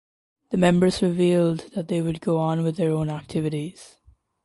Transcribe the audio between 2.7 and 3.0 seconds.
their